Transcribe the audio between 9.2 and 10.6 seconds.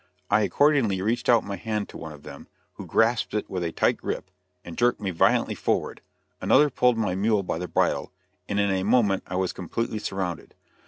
I was completely surrounded.